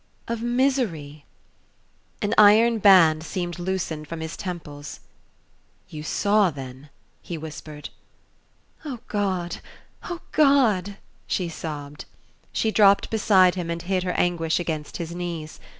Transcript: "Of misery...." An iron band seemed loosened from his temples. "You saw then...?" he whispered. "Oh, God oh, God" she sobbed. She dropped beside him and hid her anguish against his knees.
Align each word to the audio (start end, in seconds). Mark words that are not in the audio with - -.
"Of 0.27 0.41
misery...." 0.41 1.25
An 2.23 2.33
iron 2.35 2.79
band 2.79 3.21
seemed 3.23 3.59
loosened 3.59 4.07
from 4.07 4.19
his 4.19 4.35
temples. 4.35 5.01
"You 5.89 6.01
saw 6.01 6.49
then...?" 6.49 6.89
he 7.21 7.37
whispered. 7.37 7.89
"Oh, 8.83 9.01
God 9.07 9.57
oh, 10.09 10.21
God" 10.31 10.97
she 11.27 11.49
sobbed. 11.49 12.05
She 12.51 12.71
dropped 12.71 13.11
beside 13.11 13.53
him 13.53 13.69
and 13.69 13.83
hid 13.83 14.01
her 14.01 14.13
anguish 14.13 14.59
against 14.59 14.97
his 14.97 15.13
knees. 15.13 15.59